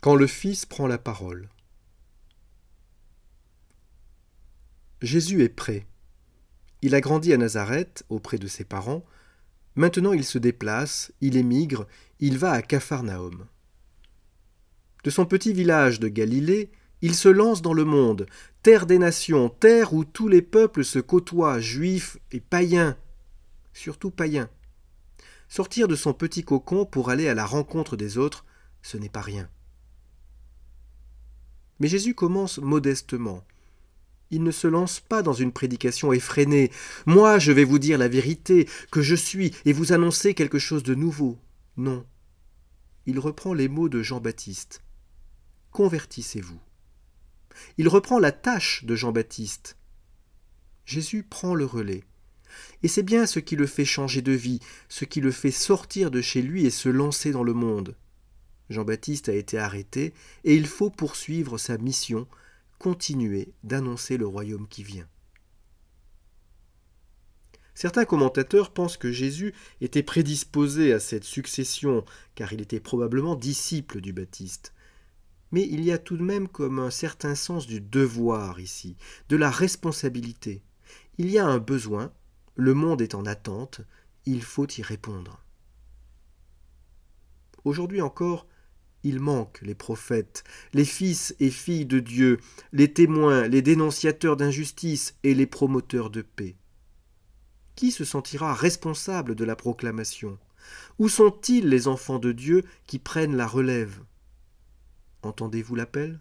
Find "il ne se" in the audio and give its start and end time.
34.30-34.68